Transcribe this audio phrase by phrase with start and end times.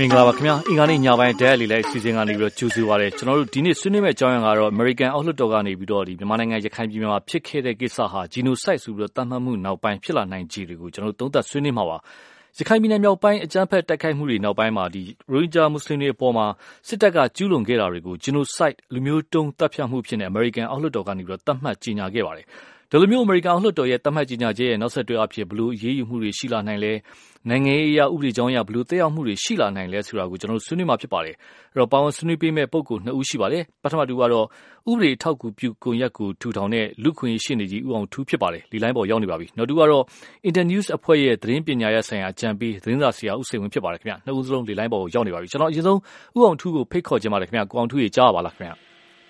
[0.00, 11.96] မင်္ဂလာပါခင်ဗျာအင်္ဂါနေ့ညပိုင်းတဲလီလိုက်စီစဉ်ကနေပြီးတော့ကြိုဆိုပါရစေကျွန်တော်တို့ဒီနေ့ဆွေးနွေးမယ့်အကြောင်းအရာကတော့ American အောက်လွှတ်တော်ကနေပြီးတော့ဒီမြန်မာနိုင်ငံရခိုင်ပြည်နယ်မှာဖြစ်ခဲ့တဲ့ကိစ္စဟာ genocide ဆိုပြီးတော့တတ်မှတ်မှုနောက်ပိုင်းဖြစ်လာနိုင်ခြေတွေကိုကျွန်တော်တို့သုံးသပ်ဆွေးနွေးမှာပါ
[12.58, 15.02] ရခိုင်ပြည်နယ်မြောက်ပိုင်းအကြမ်းဖက်တိုက်ခိုက်မှုတွေနောက်ပိုင်းမှာဒီ
[15.32, 16.46] ရိုဟင်ဂျာမွတ်စလင်တွေအပေါ်မှာ
[16.88, 22.46] စစ်တပ်ကကျူးလွန်ခဲ့တာတွေကို genocide လူမျိုးတုံးတပ်ဖြတ်မှုဖြစ်နေ American အောက်လွှတ်တော်ကနေပြီးတော့တတ်မှတ်ကြေညာခဲ့ပါတယ်
[22.90, 26.92] ဒီလိုမျိုးအမေရိကန်အောက်လွှတ်တော်ရဲ့တတ်မှတ်ကြေညာချက်ရဲ့နောက်ဆက်တွဲအဖြစ်ဘလို့အရေးယူမှုတွေရှိလာနိုင်လဲ
[27.50, 31.34] နိုင်ငံရေးအရာဥပဒေကြောင်းအရဘလို့တက်ရောက်မှုတွေ ရှိလာနိုင်လဲဆိုတာကို ကျွန်တော်တို့ ဆွေးနွေးမှာဖြစ်ပါတယ်
[31.72, 34.46] အဲ့တော့ပါဝင်ဆွေးနွေးပေးမယ့် ပုဂ္ဂိုလ် နှစ်ဦးရှိပါတယ် ပထမတူကတော့
[34.90, 40.04] ဥပဒေထောက်ကူပြုကွန်ရက်ကို ထူထောင်တဲ့ လူခွင့်ရှိနေကြီး ဦးအောင်ထူးဖြစ်ပါတယ်လီလိုင်းပေါ်ရောက်နေပါပြီ နောက်တူကတော့
[40.48, 45.98] Internews အဖွဲ့ရဲ့ သတင်းပညာရပ်ဆိုင်ရာ အကြံပေး သတင်းစာဆရာ ဦးစိန်ဝင်းဖြစ်ပါတယ်ခင်ဗျနှစ်ဦးစလုံးလီလိုင်းပေါ်ရောက်နေပါပြီ ကျွန်တော် အရင်ဆုံး
[46.36, 48.72] ဦးအောင်ထူးကို ဖိတ်ခေါ်ခြင်းပါတယ်ခင်ဗျကိုအောင်ထူးရေ ကြားပါလားခင်ဗျ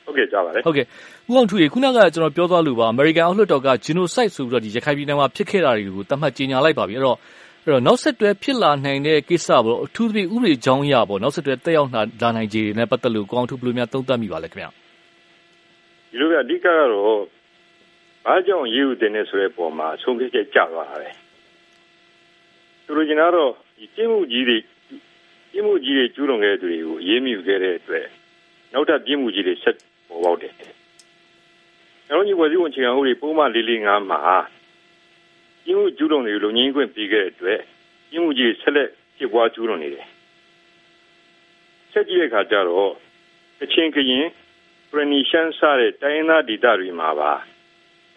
[0.06, 0.86] ဟုတ်ကဲ့ ကြားပါတယ်ဟုတ်ကဲ့
[1.30, 7.18] ဦးအောင်ထူရေ ခုနက ကျွန်တော်ပြောသွားလို့ပါ American အောက်လွှတ်တော်က genocide ဆိုပြီးတော့ဒီရခိုင်ပြည်နယ်မှာ ဖြစ်ခဲ့တာတွေကိုတတ်မှတ်ကြေညာလိုက်ပါပြီ အဲ့တော့
[7.68, 14.66] အဲ့တော့ နောက်ဆက်တွဲဖြစ်လာနိုင်တဲ့ကိစ္စပေါ့ အထူးသဖြင့် ဥပဒေကြောင်းအရပေါ့နောက်ဆက်တွဲတက်ရောက်လာနိုင်ခြေနဲ့ ပတ်သက်လို့ ကိုအောင်ထူဘယ်လိုများ သုံးသပ်မိပါလဲခင်ဗျ
[16.10, 17.20] ဒီလိုကအဓိကကတော့
[18.24, 21.10] ဘာကြောင့်ရေးဥတင်နေဆိုတဲ့ပုံမှာ ဆုံးဖြတ်ချက် ကျသွားတာပဲ
[22.84, 24.58] သူတို့ကျင်တော့ဒီကျင်းမှုကြီးတွေ
[25.52, 28.06] ကျင်းမှုကြီးတွေ ကျူးလွန်ခဲ့တဲ့သူတွေကို အရေးမြူခဲ့တဲ့အတွက်
[28.72, 29.76] နောက်ထပ် ပြင်းမှုကြီးတွေ ဆက်
[30.08, 30.52] ပေါ်ပေါက်တယ်။
[32.06, 34.20] ကျွန်တော်ညီဝစီဝန်ချင်အောင်တွေပုံမှန်၄၄၅ မှာ
[35.68, 37.60] ပြင်းမှုကျူးလွန်တွေလုံငင်းခွင့်ပြီးခဲ့တဲ့အတွက်
[38.10, 40.06] ပြင်းမှုကြီးဆက်လက်ဖြစ်ပွားကျူးလွန်နေတယ်။
[41.92, 42.92] ဆက်ကြည့်တဲ့အခါကျတော့
[43.60, 44.26] ကချင်ကရင်
[44.90, 47.32] ပရနီရှန်စတဲ့တိုင်းသားဒေသတွေမှာပါ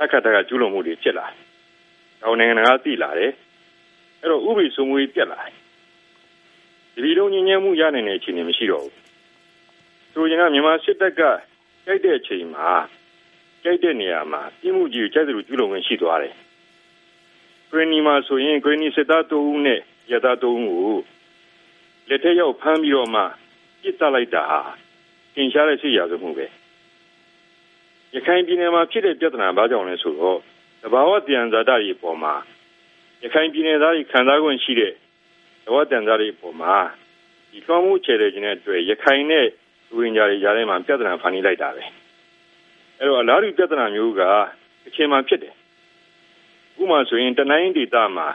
[0.02, 1.38] အခက်တကကျူးလွန်မှုတွေဖြစ်လာတယ်။
[2.22, 3.32] တောင်နိုင်ငံကသိလာတယ်။
[4.22, 5.56] အဲ့တော့ဥပဒေစိုးမိုးရေးပြက်လာတယ်။
[7.04, 8.96] ဒီလိုညဉ့်ညံ့မှုရနိုင်တဲ့အခြေအနေမရှိတော့ဘူး
[10.14, 11.22] ဆိုရင်ကမြန်မာစစ်တပ်က
[11.86, 12.70] ကြိုက်တဲ့အချိန်မှာ
[13.64, 16.36] ကြိုက်တဲ့နေရာမှာပြည်မှုကြီးကိုကြိုက်တယ်လို့ကျူးလွန်ဝင်ရှိသွားတယ်။
[17.72, 19.80] ဂရနီမှာဆိုရင်ဂရနီစစ်သားတိုးဦးနဲ့
[20.12, 20.98] ရသားတိုးဦးကို
[22.10, 23.22] လက်ထက်ရောက်ဖမ်းပြီးတော့မှ
[23.82, 24.62] ပြစ်တက်လိုက်တာဟာ
[25.34, 26.48] သင်ရှားတဲ့စိတ်ရစမှုပဲ။
[28.16, 30.40] ရခိုင်ပြည်နယ်မှာဖြစ်တဲ့ပြဿနာဘာကြောင့်လဲဆိုတော့
[30.82, 32.34] တဘာဝတန်ဇာတာတွေပေါ်မှာ
[33.24, 34.94] ရခိုင်ပြည်နယ်သားတွေခံစား권ရှိတဲ့
[35.64, 36.76] တဘာဝတန်ဇာတွေပေါ်မှာ
[37.52, 39.48] ဒီကောင်းမှုချေတဲ့ခြင်းတဲ့အတွက်ရခိုင်နဲ့
[39.88, 41.84] လူဝင်ကြတွေကြားထဲမှာပြဿနာဖန်တီးလိုက်တာပဲ
[42.98, 44.22] အဲ့တော့အလားတူပြဿနာမျိုးက
[44.88, 45.54] အချိန်မှဖြစ်တယ်
[46.82, 48.28] ဥပမာဆိုရင်တနိုင်းဒေတာမှာ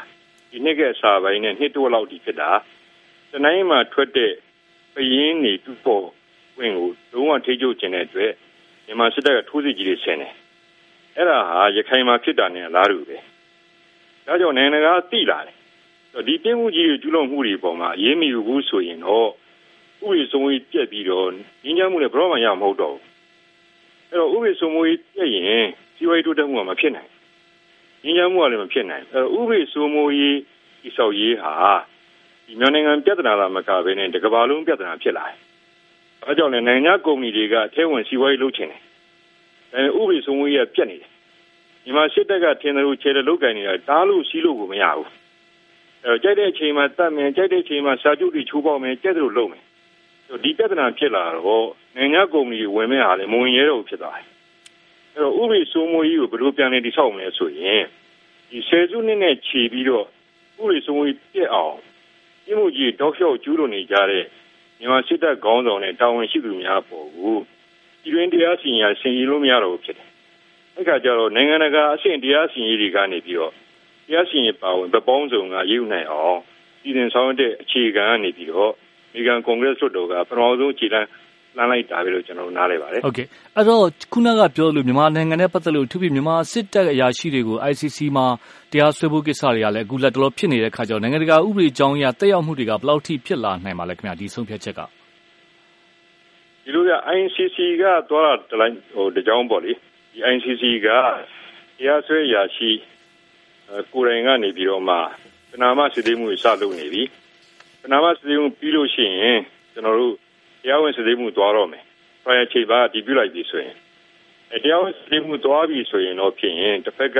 [0.50, 2.50] ဒီနှစ်ကဲစာပိုင်းနဲ့နှစ်တိုးလောက်ဒီဖြစ်တာ
[3.32, 4.32] တနိုင်းမှာထွက်တဲ့
[4.94, 6.06] ပယင်းနေတူပေါ်
[6.58, 8.32] ဝင်ကိုလုံးဝထိချုပ်ခြင်းတဲ့အတွက်
[8.86, 10.34] မြန်မာစစ်တပ်ကထိုးစစ်ကြီးတွေဆင်တယ်
[11.16, 13.18] အဲ့ဒါဟာရခိုင်မှာဖြစ်တာနဲ့အလားတူပဲ
[14.26, 19.28] ဒါကြောင့်နိုင်ငံကသိလာတယ်ဒီပြင်းမှုကြီးတွေကျူးလွန်မှုတွေပေါ်မှာအရေးမယူဘူးဆိုရင်တော့
[20.02, 21.28] ဥပဒေစိုးမိုးရေးပြက်ပြီးတော့
[21.64, 23.02] ငင်းချမှုလည်းဘယ်တော့မှရမှာမဟုတ်တော့ဘူး
[24.10, 25.64] အဲ့တော့ဥပဒေစိုးမိုးရေးပြက်ရင်
[25.96, 27.10] စီးပွားရေးတိုးတက်မှုကမဖြစ်နိုင်
[28.06, 30.36] ငင်းချမှုကလည်းမဖြစ်နိုင်အဲ့တော့ဥပဒေစိုးမိုးရေး
[30.82, 31.52] ဒီဆောက်ရေးဟာ
[32.46, 35.38] ဒီမြန်မာနိုင်ငံပြဿနာလာမကဘဲနဲ့တကဘာလုံးပြဿနာဖြစ်လာတယ်
[36.24, 41.10] အဲကြောင့်လည်းနိုင်ငံကုမ္ပဏီတွေကအထဲဝင်စီးပွားရေးလုပ်ချင်တယ်ဒါပေမဲ့ဥပဒေစိုးမိုးရေးကပြက်နေတယ်
[41.84, 45.10] မြန်မာစစ်တပ်ကထင်တယ်လို့ခြေတယ်လုတ်ကင်နေတာတားလို့စီးလို့ကိုမရဘူး
[46.04, 49.62] အဲတော့ကြိုက်တဲ့အချိန်မှာတတ်မယ်ကြိုက်တဲ့အချိန်မှာစာချုပ်တွေချိုးပေါက်မယ်ကြိုက်တယ်လို့လုပ်မယ်
[50.44, 51.66] ဒီပြဿနာဖြစ်လာတော့
[51.96, 54.35] နိုင်ငံကုမ္ပဏီဝင်မဲ့ဟာလည်းမဝင်ရဲတော့ဖြစ်သွားတယ်
[55.16, 57.82] အဲ့တော့ဥပဒေစိုးမိုးရေးကိုဘယ်လိုပြန်လည်တည်ဆောက်မလဲဆိုရင်
[58.50, 60.06] ဒီဆယ်စုနှစ်နဲ့ခြေပြီးတော့
[60.60, 61.76] ဥပဒေစိုးမိုးရေးပြည့်အောင်
[62.44, 64.24] ပြည်မှုကြီးတောက်လျှောက်ကျူးလွန်နေကြတဲ့
[64.78, 67.36] မြန်မာစစ်တပ်ခေါင်းဆောင်နဲ့တာဝန်ရှိသူများပေါ်ကို
[68.02, 70.08] ပြည်တွင်းတရားစီရင်ရဆင်ရင်လို့မရတော့ဘူးဖြစ်တယ်
[70.74, 73.52] အဲ့ခါကျတော့နိုင်ငံတကာအဆင့်တရားစီရင်ရေးတွေကနေပြီးတော့
[74.06, 76.38] တရားစီရင်ပါဝင်ဗပောင်းစုံကရေးယူနိုင်အောင်
[76.82, 78.72] ပြည်တွင်ဆောင်တဲ့အခြေခံကနေပြီးတော့
[79.12, 81.08] မေဂန်ကွန်ဂရက်လွှတ်တော်ကပထမဆုံးခြေလှမ်း
[81.56, 88.26] လှမ်းလိုက်တာပဲလို့ကျွန်တော်နားလည်ပါတယ်ဟုတ်ကဲ့အဲ့တော့ခုနကပြောလို့မြန်မာနိုင်ငံနဲ့ပတ်သက်လို့သူပြမြန်မာစစ်တပ်အရာရှိတွေကို ICC မှာ
[88.72, 94.80] တရားစွဲဖို့ကိစ္စတွေကလည်းအခုလက်တလောဖြစ်နေတဲ့ခါကျတော့နိုင်ငံတကာဥပဒေကြောင်းအရတက်ရောက်မှုတွေကဘယ်လောက်ထိဖြစ်လာနိုင်ပါလဲခင်ဗျာဒီဆုံးဖြတ်ချက်က
[96.64, 102.70] ဒီလိုက ICC ကသွားတာတလိုက်ဟိုတကြောင်းပေါ့လေဒီ ICC ကတရားစွဲရာရှိ
[103.92, 104.96] ကိုယ်တိုင်ကနေပြီးတော့မှ
[105.50, 107.02] ပနာမစစ်သေးမှုစလုပ်နေပြီ
[107.82, 109.38] ပနာမစစ်သေးမှုပြီးလို့ရှိရင်
[109.72, 110.14] ကျွန်တော်တို့
[110.66, 111.84] တရားဝင်စစ်သေးမှုသွားတော့မယ်။
[112.24, 113.76] prior ချိန်ပါဒီပြုလိုက်ပြီဆိုရင်
[114.52, 117.18] အဲတရားဝင်စစ်သေးမှုသွားပြီဆိုရင်တော့ဖြစ်ရင်တစ်ဖက်က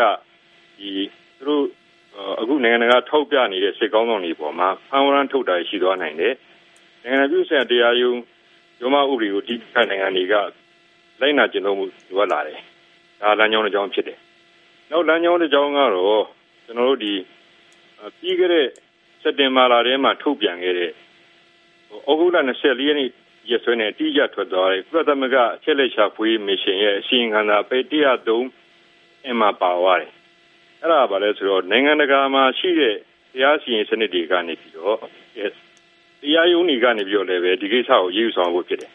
[0.78, 0.90] ဒီ
[1.38, 1.64] သူတို့
[2.40, 6.34] အခုနိုင်ငံတကာထောက်ပြနေတဲ့စစ်ကောင်းဆောင်တွေပေါ်မှာဖန်ဝရန်ထုတ်တာရှိသွားနိုင်တယ်။
[7.02, 8.20] နိုင်ငံပြုဆိုင်တရားရုံး
[8.80, 10.34] ရုံးမဥပဒေကိုဒီနိုင်ငံတွေက
[11.20, 12.58] လိုက်နာကျင့်သုံးမှုလိုအပ်လာတယ်။
[13.20, 14.18] ဒါလမ်းကြောင်းတစ်ကြောင်းဖြစ်တယ်။
[14.90, 16.24] နောက်လမ်းကြောင်းတစ်ကြောင်းကတော့
[16.64, 17.14] ကျွန်တော်တို့ဒီ
[18.18, 18.66] ပြီးခဲ့တဲ့
[19.22, 20.90] စက်တင်ဘာလထဲမှာထုတ်ပြန်ခဲ့တဲ့
[22.08, 23.10] ဩဂုတ်လ24ရက်နေ့
[23.50, 30.12] ရက်စွဲနဲ့တိကျထွက်သွားတဲ့ကုလသမဂ္ဂအချက်လက်ရှာဖွေးမစ်ရှင်ရဲ့အစီရင်ခံစာပေ103အမှပါသွားတယ်။
[30.82, 32.96] အဲ့ဒါဘာလဲဆိုတော့နိုင်ငံတကာမှာရှိတဲ့
[33.34, 34.98] တရားစီရင်စနစ်တွေကနေပြီးတော့
[35.36, 35.40] တ
[36.22, 38.92] တရားရုံးတွေကနေပြီးတော့လည်းပဲဒီကိစ္စကိုရေးယူဆောင်ဖို့ဖြစ်တယ်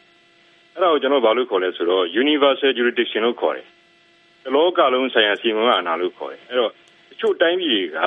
[0.74, 3.68] အဲ့ဒါကိုကျွန်တော်ဘာလို့ခေါ်လဲဆိုတော့ universal jurisdiction လို့ခေါ်တယ်
[4.44, 6.72] တလောကလုံးဆိုင်ရာစီမံအာဏာလို့ခေါ်တယ်အဲ့တော့
[7.10, 8.00] တချို့တိုင်းပြည်တွေက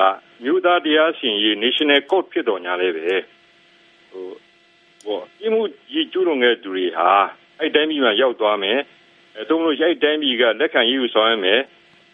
[0.43, 3.05] မြို့သားတရားစီရင်ရေး national court ဖြစ်တော်ညာလဲပဲ
[4.11, 4.27] ဟို
[5.05, 5.61] ဟောဒီမှု
[5.91, 7.09] ကြီးကျူးလွန်တဲ့သူတွေဟာ
[7.59, 8.79] အဲ့တိုင်းပြည်မှာရောက်သွားမယ်
[9.35, 11.59] အဲသုံးလို့အဲ့တိုင်းပြည်ကလက်ခံရေးယူဆောင်ရမယ်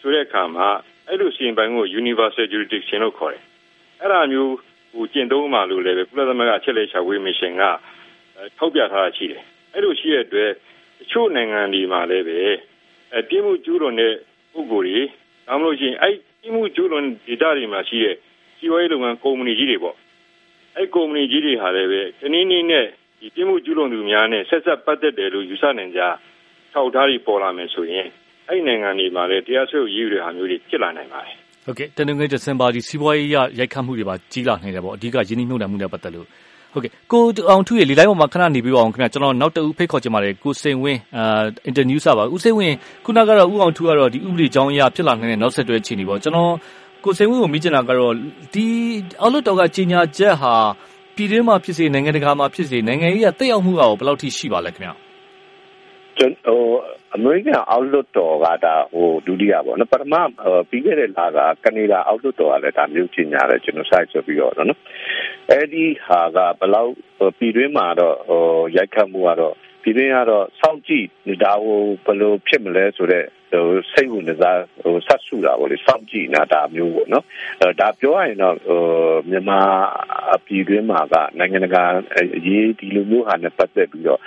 [0.01, 0.67] ဆိုတဲ့အခါမှာ
[1.07, 3.43] အဲ့လိုစီရင်ပိုင်ကို universal jurisdiction လို့ခေါ်တယ်
[3.99, 4.53] အဲ့ဒါမျိုး
[4.93, 7.63] ဟိုကျင့်သုံးမှလို့လည်းပဲကုလသမဂ္ဂအချက်လက်ရှာဝေးမရှင်က
[8.57, 9.43] ထောက်ပြထားတာရှိတယ်
[9.73, 10.51] အဲ့လိုရှိတဲ့အတွက်
[10.99, 12.37] တချို့နိုင်ငံတွေမှာလည်းပဲ
[13.13, 14.13] အဲပြည်မှုကျူးလွန်တဲ့
[14.53, 14.99] ပုဂ္ဂိုလ်တွေ
[15.47, 18.15] ဒါမှမဟုတ်ရှင်အဲ့ပြည်မှုကျူးလွန်ဒေတာတွေမှာရှိတဲ့
[18.57, 19.95] စီးပွားရေးလုပ်ငန်းကုမ္ပဏီကြီးတွေပေါ့
[20.77, 22.85] အဲ့ကုမ္ပဏီကြီးတွေဟာလည်းပဲတနည်းနည်းနဲ့
[23.19, 26.01] ဒီပြည်မှုကျူးလွန်သူများနဲ့ဆက်ဆက်ပတ်သက်တယ်လို့ယူဆနိုင်ကြ
[26.73, 28.07] ထောက်ထားတွေပေါ်လာမယ်ဆိုရင်
[28.49, 31.35] အဲ့နိုင်ငံတွေမှာလည်းတရားစွဲရေးယူတဲ့ဟာမျိုးတွေဖြစ်လာနိုင်ပါတယ်
[31.65, 36.27] ဟုတ်ကဲ့တနင်္ဂနွေဒဇင်ဘာဒီစီးပွားရေးရရိုက်ခတ်မှုတွေပါကြီးလာနိုင်တယ်ပေါ့အဓိကရင်းနှီးမြှုပ်နှံမှုနဲ့ပတ်သက်လို့
[36.73, 42.75] ဟုတ်ကဲ့ကိုအောင်ထုရဲ့လေလိုက်ပေါ်မှာခဏနေပြီးအောင်ခင်ဗျကျွန်တော်နောက်တဦးဖိတ်ခေါ်ချင်ပါတယ်ကိုစိန်ဝင်းအာအင်တာနျူးစာပါဦးစိန်ဝင်း
[43.05, 46.51] ခုနကတော့ဦးအောင်ထုကတော့ဒီဥပဒေကြောင်းအရဖြစ်လာနိုင်တဲ့နောက်ဆက်တွဲအခြေအနေပေါ့ကျွန်တော်
[47.03, 48.13] ကိုစိန်ဝင်းကိုမိချင်တာကတော့
[48.53, 48.65] ဒီ
[49.21, 50.55] အောက်လွတ်တော်က ကြီးညာချက်ဟာ
[51.15, 54.91] ပြည်တွင်းမှာဖြစ်စေ နိုင်ငံတကာမှာဖြစ်စေ နိုင်ငံရေးကတက်ရောက်မှုက ဘယ်လောက်ထိ ရှိပါလဲခင်ဗျ
[56.17, 56.65] ကျွန်တော်
[57.15, 60.13] အမေရိကန်အောက်လွတ်တော်က ဒါဟိုဒုတိယပေါ့နော်ပထမ
[60.69, 64.79] ပြီးခဲ့တဲ့လက ကနေဒါအောက်လွတ်တော်ကလည်း ဒါမျိုးကြီးညာတယ်ကျွန်တော်ဆိုင်ဆိုပြီးတော့နော်
[65.49, 66.91] အဲ့ဒီဟာကဘလောက်
[67.37, 68.43] ပြည်တွင်းမှာတော့ဟို
[68.75, 71.05] ရိုက်ခတ်မှုကတော့ ပြည်တွင်းကတော့ စောင့်ကြည့်
[71.43, 77.25] ဒါဟို ဘယ်လိုဖြစ်မလဲဆိုတော့ ဟိုစိတ်ဝင်စားဟိုဆက်စုတာပေါ့လေစောင့်ကြည့်နေတာမျိုးပေါ့နော်
[77.61, 78.81] အဲဒါပြောရရင်တော့ဟို
[79.29, 79.59] မြန်မာ
[80.45, 81.83] ပြည်တွင်းမှာကနိုင်ငံတကာ
[82.37, 84.19] အရေးဒီလိုမျိုးဟာနဲ့ပတ်သက်ပြီးတော့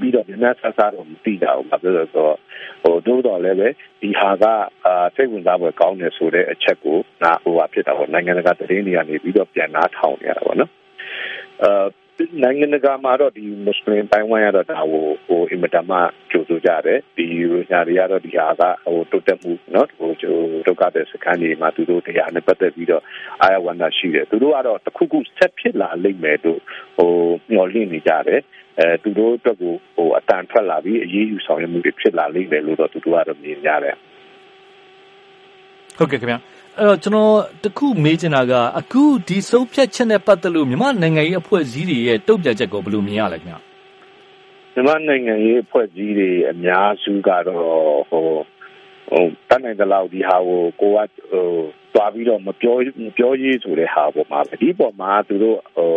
[0.00, 2.36] ပြီးတော့မြန်မာဆဆတော့မသိတာဘူးဘာဖြစ်လို့ဆိုတော့
[2.82, 3.68] ဟိုတို့တော့လည်းပဲ
[4.00, 4.44] ဒီဟာက
[4.84, 10.70] အာစိတ်ဝင်စားပွဲကောင်းတယ်ဆိုတဲ့အချက်ကိုငါဟိုဟာဖြစ်တာပေါ့နိုင်ငံတကာသတင်းတွေကနေပြီးတော့ပြန်နားထောင်နေရတာပေါ့နော်
[11.62, 12.03] အဲ
[12.43, 15.97] နိုင်ငံတကာမှာတော့ဒီမွတ်စလင်ပိုင်းဝိုင်းရတော့ဒါကိုဟိုအင်မတန်မှ
[16.31, 17.25] ကြိုးဆိုကြတယ်ဒီ
[17.71, 20.11] ညာတွေကတော့ဒီဟာကဟိုတိုးတက်မှုเนาะဟို
[20.67, 23.03] ဒုက္ခတဲ့စခန်းတွေမှာသူတို့တရားနဲ့ပတ်သက်ပြီးတော့
[23.41, 26.59] အာရဝန္တာရှိတယ်သူတို့ကတော့တခုခုဆက်ဖြစ်လာလိမ့်မယ်လို့
[26.97, 27.11] ဟို
[27.51, 28.41] မျှော်လင့်နေကြတယ်
[28.79, 33.95] အဲသူတို့အတွက်ကိုဟိုအတန်ထွက်လာပြီးအရေးယူဆောင်ရွက်မှုတွေဖြစ်လာလိမ့်မယ်လို့တော့သူတို့ကတော့မြင်ကြတယ်
[35.97, 36.39] ဟုတ်ကဲ့ခင်ဗျာ
[36.78, 37.34] အဲ့တော့ကျွန်တော်
[37.64, 43.56] တခုမေးချင်တာကအခုဒီဆုံးဖြတ်ချက်နဲ့ပတ်သက်လို့မြန်မာနိုင်ငံရေးအဖွဲ့အစည်းတွေရဲ့တုံ့ပြန်ချက်ကိုဘယ်လိုမြင်ရလဲခင်ဗျ
[44.74, 48.26] မြန်မာနိုင်ငံရေးအဖွဲ့အစည်းတွေအများစုကတော့ဟို
[49.08, 50.98] ဟိုတတ်နိုင်တဲ့လောက်ဒီဟာကိုကိုက
[51.30, 51.48] ဟို
[51.94, 55.92] တွားပြီးတော့မပြောမပြောရေးဆိုတဲ့ဟာပေါ်မှာပဲဒီပေါ်မှာသူတို့ဟို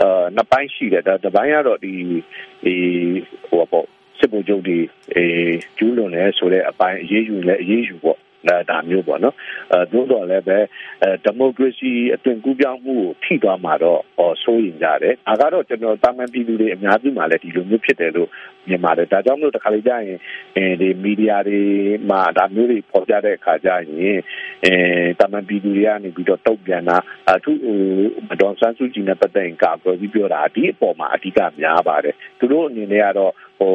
[0.00, 1.94] အာနှစ်ပိုင်းရှိတယ်ဒါတစ်ပိုင်းကတော့ဒီ
[2.64, 2.74] ဒီ
[3.48, 3.86] ဟိုပေါ့
[4.18, 4.78] စစ်ဗိုလ်ချုပ်တွေ
[5.14, 5.24] အဲ
[5.78, 8.18] ကျူးလွန်လဲဆိုတဲ့အပိုင်းအရေးယူလဲအရေးယူပေါ့
[8.70, 9.34] ဒါမျိုးပေါ့နော်
[9.72, 10.58] အဲသို့တော်လည်းပဲ
[11.24, 18.28] ဒီမိုကရေစီအသွင်ကူးပြောင်းမှုကိုထိသွားမှာတော့ဟောစိုးရင်ကြတယ်။ဒါကတော့ကျွန်တော်တာမန်ပြည်သူတွေအများကြီးမှလည်းဒီလိုမျိုးဖြစ်တယ်လို့
[18.68, 20.18] မြင်ပါတယ်။ဒါကြောင့်မလို့တခါလေကြာရင်
[20.56, 21.60] အဲဒီမီဒီယာတွေ
[22.10, 24.18] မှာဒါမျိုးတွေပေါ်ပြတဲ့အခါကျရင်
[24.64, 24.74] အဲ
[25.20, 26.96] တာမန်ပြည်သူတွေကနေပြီးတော့တုံ့ပြန်တာ
[27.28, 27.58] အထူး
[28.28, 33.74] မတော်ဆန်းစုကြည်နဲ့ပတ်သက်ရင်ကာကွယ်ပြီးပြောတာဒီအပေါ်မှာအဓိကများပါတယ်။သူတို့အနေနဲ့ကတော့ဟို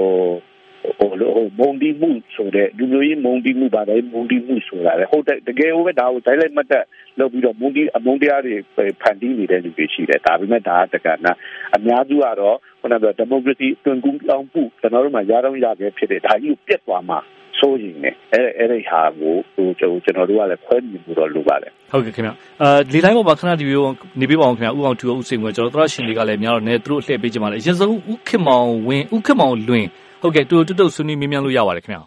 [1.00, 6.84] ဟိုလိုမုံဒီမှုဆိုတဲ့လူမျိုးရေးမုံဒီမှုပါတယ်မုံဒီမှုဆိုတာလေဟုတ်တယ်တကယ်ဟုတ်ပဲဒါကိုတိုင်းလိုက်မှတ်တဲ့
[7.20, 8.56] လုပ်ပြီးတော့မုံဒီအမုံတရားတွေ
[9.02, 11.34] ဖန်တီးနေတဲ့လူတွေရှိတယ်ဒါပေမဲ့ဒါကတကနာ
[11.76, 17.20] အများစုကတော့ခုနကဒီမိုကရေစီတွင်ကူးအောင်မှုကျွန်တော်တို့မှာရတော့ရခဲ့ဖြစ်တယ်ဒါကြီးကိုပြတ်သွားမှာ
[17.60, 22.32] ဆိုရင်လည်းအဲ့အဲ့ဒီဟာကိုဟိုကျွန်တော်တို့ကလည်းခွဲမြင်မှုတော့လိုပါတယ်ဟုတ်ကဲ့ခင်ဗျ
[22.62, 23.88] အာလေတိုင်းပေါ်မှာခဏဒီဗီဒီယို
[24.20, 29.86] နေပြပါအောင်ခင်ဗျဥအောင်ထူဦးစိန်ကကျွန်တော်တို့ရှင်တွေကလည်းများတော့နေသူတို့လှည့်ပေးကြပါလေအရင်ဆုံးဥခင်မောင်ဝင်းဥခင်မောင်လွင်
[30.22, 32.02] ဟုတ်ကဲ့တူတူတုတ်ဆွေးနွေးမြင်မြန်လို့ရပါတယ်ခင်ဗျာ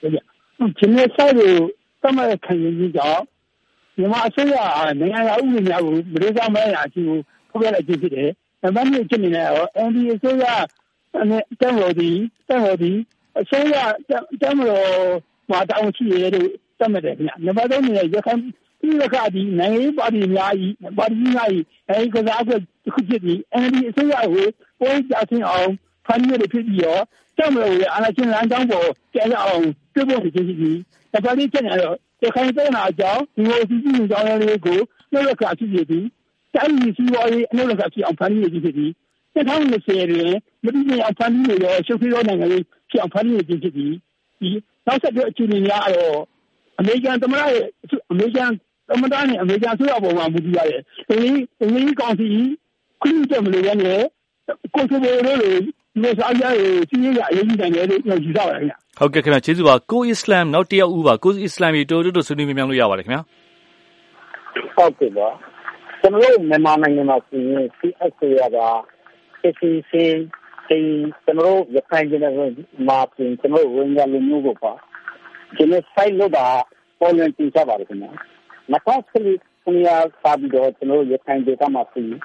[0.00, 0.22] ဟုတ်ကဲ့
[0.78, 1.52] ဒီနေ့ဆိုင်ကို
[2.02, 3.22] တမန်ခံရင်ကြီးကြောင့်
[3.98, 4.56] မြန်မာအစိုးရ
[5.00, 7.18] နိုင်ငံရေးဥပဒေများကိုမလေးစားမဲရာအချင်းကို
[7.50, 8.28] ဖော်ပြလိုက်ခြင်းဖြစ်တယ်။
[8.62, 10.44] ဒါမှမဟုတ်ချင်းနေတော့ ND အစိုးရ
[11.30, 12.10] နဲ့တမ်တော်ဒီ
[12.48, 12.92] တမ်တော်ဒီ
[13.40, 13.74] အစိုးရ
[14.08, 14.56] တမ်တော်
[15.50, 18.40] မှာတောင်းရှိရလို့တတ်မှတ်တယ်ခင်ဗျ။နံပါတ်3နေရခိုင်
[18.80, 24.46] ဒီကဒီနိုင်ငံရေးပါတီများကြီးပါတီများကြီးအဲဒီကစားအတွက်တစ်ခုဖြစ်ပြီး ND အစိုးရကို
[24.80, 25.70] ပိုးကြဆင်းအောင်
[26.06, 27.02] ဖန်ရည်ဖြစ်ပြီးတော့
[27.36, 29.64] ကြောက်မလို့အာဏာရှင်လမ်းကြောင်းပေါ်ကျရအောင်
[29.94, 30.78] ပြုလုပ်နေခြင်းရှိပြီး
[31.12, 34.78] တပတ်လေးချက်နေတော့ရခိုင်ပြည်နယ်အကြောင်းဒီလိုစီစဉ်ကြောင်းလေးကို
[35.12, 35.86] နှုတ်လက်ခဖြစ်ပြီး
[36.54, 38.90] တိုင်းပြည်စီးပွားရေးအနှုတ်လက်ခဖြစ်အောင်ဖန်ရည်ဖြစ်ပြီး
[39.34, 43.94] 2020တွင်မတိကျအောင်ဖန်ရည်ရောရှုပ်ထွေးသောနိုင်ငံရေးဖြစ်အောင်ဖန်ရည်ခြင်းဖြစ်ပြီး
[44.40, 44.50] ဒီ
[44.86, 46.18] နောက်ဆက်တွဲအခြေအနေများတော့
[46.78, 47.64] အမေရိကန်သမ္မတရဲ့
[48.10, 48.50] အမေရိကန်
[48.88, 51.16] သမ္မတနဲ့အမေရိကန်ဆိုရပေါ်မှာမူတည်ရတယ်။ဒီ
[51.74, 52.28] ဒီကောင်စီ
[53.02, 54.00] ခွင့်ပြုမလို့ရတယ်
[54.74, 55.52] ကိုဆိုဘိုလိုဒီ
[56.18, 63.20] စားရည်စီးရအရေးကြီးတယ်လို့ပြောယူဆပါတယ်ခင်ဗျဟုတ်ကဲ့ခင်ဗျကျေးဇူးပါကိုအစ္စလမ်နောက်တစ်ယောက်ဦးပါကိုအစ္စလမ်ကြီးတိုးတိုးဆွေးနွေးမြင်လို့ရပါတယ်ခင်ဗျ
[64.76, 65.28] ဟုတ်ကဲ့ပါ
[66.00, 68.68] ကျွန်တော်တို့မြန်မာနိုင်ငံမှာဆိုရင် CSA ရတာ
[69.42, 69.92] ACC
[70.68, 70.78] ဒီ
[71.24, 72.32] ကျွန်တော်တို့ရခိုင်ပြည်နယ်
[72.88, 74.72] မှာပြင်ကျွန်တော်တို့ဝင်ကြလူမျိုးကိုပါ
[75.56, 76.46] ဒီနေ့ site လို့ပါ
[77.00, 78.10] ပေါ်လွင်တင်ကြပါတယ်ခင်ဗျာ။
[78.72, 82.20] နောက်ဆက်ပြီးခင်ဗျာစာပြီးတော့ကျွန်တော်တို့ရခိုင်ဒေသမှာဆိုရင်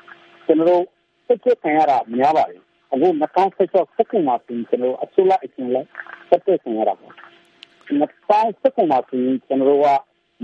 [0.45, 0.83] ကျွန်တော်တို့
[1.25, 2.61] စစ်စစ်ခံရတာများပါတယ်။
[2.91, 5.87] အခု2016စက္ကူမှာဆိုရင်ကျွန်တော်တို့အစိုးရအချင်းလိုက်
[6.29, 7.09] စစ်စစ်ခံရတာပါ။
[7.87, 9.87] 2016စက္ကူမှာဆိုရင်ကျွန်တော်တို့က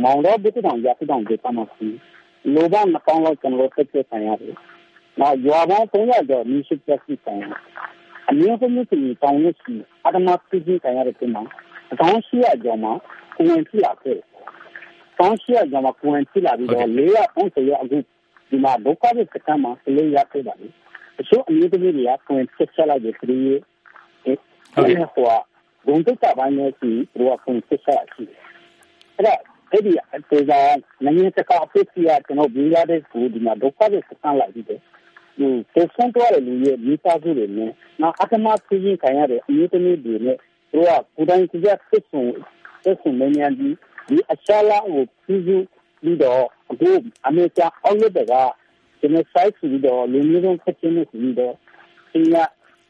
[0.03, 1.97] မောင်တော်ဘုဒ္ဓတောင်ရသတောင်ဒေသမှာဆိုရင်
[2.53, 4.55] လိုပါနှကောင်းလောက်ကျွန်တော်တို့စစ်စစ်ခံရတယ်။
[5.19, 7.59] နောက်ရွာပေါင်း300ကျော်မြစ်ရှိသက်စီခံရတယ်။
[8.29, 9.73] အမျိုးသမီးတွေတောင်းလို့ရှိ
[10.05, 11.43] အတမပြင်းခံရတဲ့ပုံမှာ
[11.91, 12.93] အကောင်းရှိရကြောင်းမှာ
[13.35, 14.17] ကိုဝင်ဖြစ်လာခဲ့။
[15.19, 17.01] ကောင်းရှိရကြောင်းမှာကိုဝင်ဖြစ်လာပြီးတော့၄
[17.35, 17.97] 30ရအခု
[18.49, 20.75] ဒီမှာဒုက္ခတွေစကမ်းမှာလေးရခဲ့ပါလိမ့်။
[21.21, 23.59] အချို့အမျိုးသမီးတွေကကိုဝင်ဖြစ်ချက်လိုက်တဲ့ခရီး
[24.23, 24.33] အဲ
[25.13, 25.31] ဟိုက
[25.85, 28.39] ဘုံတုတ်တာပိုင်းနဲ့စီတို့ကကိုဝင်ဖြစ်ချက်ရှိတယ်။
[29.17, 29.35] အဲ့ဒါ
[29.71, 30.61] အဲ့ဒီအဲဒါ
[31.05, 34.81] နိုင်ငံတကာအဖြစ်ကြီးကကျွန်တော်ပြီးရတဲ့ကိုဒီမှာဒုက္ခတွေစကမ်းလိုက်ပြီးတော့
[35.39, 40.37] ဒီဆက်ဆံတော့လူရဲ့မိသားစုတွေနဲ့နောက်အတမပြင်းခံရတဲ့အမျိုးသမီးတွေနဲ့
[40.73, 42.25] တို့ကကိုယ်တိုင်ကြည့်စစ်ဆုံ
[42.83, 43.69] စစ်ဆုံမင်းများဒီ
[44.07, 45.57] ဒီအချာလာကိုပြည်သူ
[46.01, 46.91] ပြီးတော့အခု
[47.27, 48.33] အမေရိကန်အောက်လက်တွေက
[49.01, 51.53] ဒီနေ့ site ပြီးတော့လူမျိုးစုံဖြစ်ခြင်းနဲ့ပြီးတော့
[52.11, 52.35] ဒီက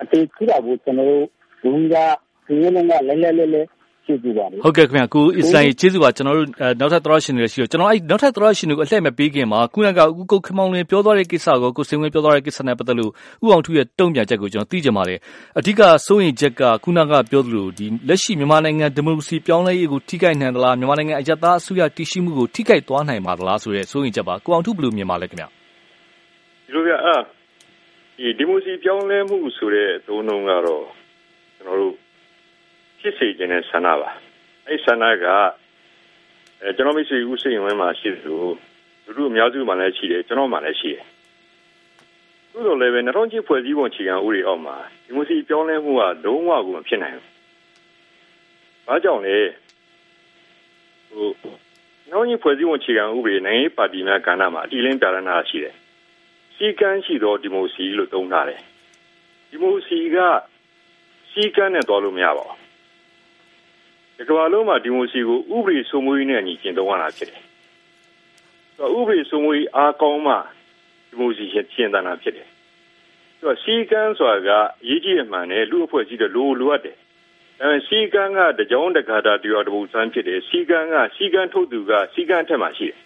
[0.02, 1.26] အတေးကြည့်တာကိုကျွန်တော်တို့
[1.62, 1.96] ဘုံက
[2.46, 3.64] ဒီလိုနဲ့လဲလဲလဲလဲ
[4.06, 6.48] ကျေးဇူးပါဟုတ်ကဲ့ခင်ဗျာကိုအစ္စလိုင်ကျေးဇူးပါကျွန်တော်တို့
[6.80, 13.12] နောက်ထပ်သရရှင်တွေရှိတော့ကျွန်တော်အဲ့နောက်ထပ်သရရှင်တွေကိုအလှည့်မပေးခင်မှာခုနကဦးကုတ်ခမောင်လင်းပြောသွားတဲ့ကိစ္စကိုကိုစင်ဝင်းပြောသွားတဲ့ကိစ္စနဲ့ပတ်သက်လို့
[13.46, 15.20] ဥအောင်ထုရဲ့တုံ့ပြန်ချက်ကိုကျွန်တော်သိကြပါတယ်
[15.58, 25.61] အဓိကစိုးရင်ချက်ကခုနကပြောသလိုဒီလက်ရှိမြန်မာနိုင်ငံဒီမိုကရေစီပြောင်းလဲရေးကိုထိခိုက်နိုင်သလားမြန်မာနိုင်ငံအယက်သားအစိုးရတည်ရှိမှုကိုထိခိုက်သွားနိုင်ပါသလားဆိုတဲ့စိုးရင်ချက်ပါကိုအောင်ထုဘယ်လိုမြင်ပါလဲခင်ဗျ
[26.72, 27.16] ဒီလိုပြအာ
[28.18, 30.86] ဒီဒီမိုကရေစီပြောင်းလဲမှုဆိုတဲ့သုံးနှုန်းကတော့
[31.56, 31.96] ကျွန်တော်တို့
[33.00, 34.10] ဖြစ်စေခြင်းနဲ့ဆန္ဒပါ
[34.68, 35.26] အဲ့ဆန္ဒက
[36.62, 38.44] အဲကျွန်တော်မိတ်ဆွေဦးစိန်ဝင်းမှာရှိသလို
[39.04, 41.06] လူလူအများစုမှာလည်းရှိတယ်ကျွန်တော်မှလည်းရှိတယ်
[42.52, 44.76] သို့တော်လည်းပဲ2000ချီဖွဲ့စည်းပုံခြေခံဥပဒေအောက်မှာ
[45.06, 47.26] ဒီမိုစီပြောင်းလဲမှုကလုံးဝကိုမဖြစ်နိုင်ဘူး။
[48.88, 49.38] ဘာကြောင့်လဲ
[51.10, 51.30] ဟို
[52.12, 55.76] နောက်ကြီးဖွဲ့စည်းပုံခြေခံဥပဒေနိုင်ငံပါတီများကဏ္ဍမှာအတီလင်းပြရနာရှိတယ်။
[56.64, 58.60] စီကန်းရှိသောဒီမိုစီလို့သုံးထားတယ်။
[59.50, 60.18] ဒီမိုစီက
[61.32, 62.58] စီကန်းနဲ့တော်လို့မရပါဘူး
[64.18, 67.42] ဒီကမ္ဘာလုံးမှာဒီမိုစီကိုဥပဒေစိုးမိုးရေးနဲ့အညီကျင့်သုံးရတာဖြစ်တယ်။
[68.78, 70.34] ဆိုတော့ဥပဒေစိုးမိုးရေးအားကောင်းမှ
[71.10, 72.48] ဒီမိုစီရှင်းတာဖြစ်တယ်။
[73.40, 74.50] ဆိုတော့စီကန်းဆိုတာက
[74.84, 76.98] အရေးကြီးမှန်တယ်လူအဖွဲ့အစည်းတွေလိုလိုအပ်တယ်။
[77.60, 83.00] ဒါပေမဲ့စီကန်းကတကြောင်တကာတာတရားတပူစမ်းဖြစ်တယ်။စီကန်းကစီကန်းထုတ်သူကစီကန်းထက်မှရှိတယ်။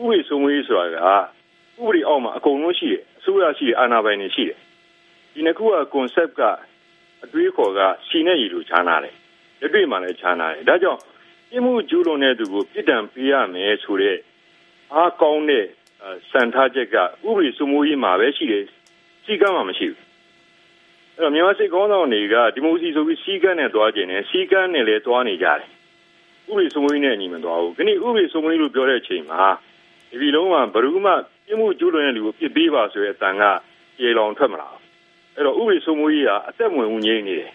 [0.00, 0.98] ဥပဒေစိုးမိုးရေးဆိုတာက
[1.80, 4.58] ဥပဒေအောက်မှာအကုန်လုံးရှိတယ်။အစိုးရရှိတယ်အာဏာပိုင်တွေရှိတယ်။
[5.34, 6.42] ဒီနှစ်ခုက concept က
[7.24, 9.14] အတွေးခေါ်ကစီနဲ့ရည်လိုခြားနာတယ်
[9.60, 11.00] လက်တွေ့မှလည်းခြားနာတယ်ဒါကြောင့်
[11.50, 14.18] ပြမှုကျူးလွန်တဲ့သူကိုပြစ်ဒဏ်ပေးရမယ်ဆိုတဲ့
[14.94, 15.66] အားကောင်းတဲ့
[16.30, 18.64] စံထားချက်ကဥပဒေစိုးမိုးရေးမှာပဲရှိတယ်
[19.24, 20.00] စီကံမှာမရှိဘူး
[21.16, 25.68] အဲ့တော့မြန်မာစစ်ကောင်းဆောင်တွေကဒီမိုစီဆိုပြီးစီကံနဲ့တွားကျင်တယ်စီကံနဲ့လည်းတွားနေကြတယ်
[26.48, 29.42] ဥပဒေစိုးမိုးရေးနဲ့အညီမတွားဘူးခဏဥပဒေစိုးမိုးရေးလို့ပြောတဲ့အချိန်မှာ
[30.10, 31.12] ဒီပြည်လုံးမှာဘယ်သူမှ
[31.46, 33.42] ပြမှုကျူးလွန်တဲ့လူကိုပြစ်ပေးပါဆိုတဲ့အတန်က
[33.98, 34.82] ကြေလောင်ထွက်မလာဘူး
[35.34, 37.52] အဲ့တော့ဥပဒေစိုးမိုးရေးကအသက်ဝင်ဝင်ငြိမ်းနေတယ်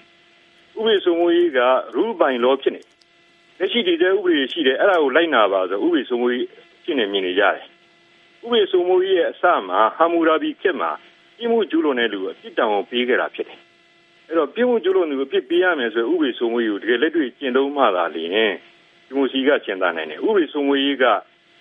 [0.78, 1.60] ဥပဒေစိုးမိုးရေးက
[1.96, 2.82] ရူပိုင်လောဖြစ်နေ
[3.60, 6.48] လက်ရှိတည်တဲ့ဥပဒေရှိတယ်အဲ့ဒါကိုလိုက်နာပါဆိုဥပဒေစိုးမိုးရေး
[6.84, 7.66] ဖြစ်နေမြင်နေကြတယ်
[8.44, 10.92] ဥပဒေစိုးမိုးရေးရဲ့အစမှာဟာမူရာဘီခေတ်မှာ
[11.38, 13.60] ပြည်မှုကျူးလွန်တဲ့လူကိုအပြစ်တောင်ပေးခဲ့တာဖြစ်တယ်
[14.28, 18.52] အဲ့တော့ပြည်မှုကျူးလွန်သူကိုပြစ်ပေးရမယ်ဆိုဥပဒေစိုးမိုးရေးကိုတကယ်လက်တွေ့ကျင့်သုံးမှသာလျှင်
[19.08, 21.06] ဒီမိုစီကရှင်းတာနိုင်တယ်ဥပဒေစိုးမိုးရေးက